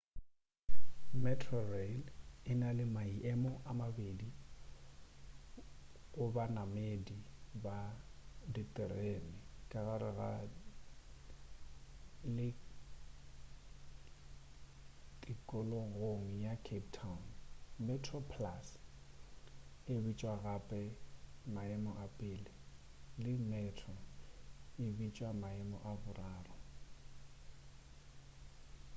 [1.23, 2.01] metrorail
[2.49, 4.29] e na le maemo a mabedi
[6.13, 7.17] go banamedi
[7.63, 7.77] ba
[8.53, 9.37] ditereni
[9.71, 10.37] ka gare
[12.35, 12.47] le
[15.21, 17.23] tikologong ya cape town:
[17.85, 18.67] metroplus
[19.93, 20.81] e bitšwa gape
[21.53, 22.51] maemo a pele
[23.23, 23.95] le metro
[24.83, 26.53] e bitšwa maemo a boraro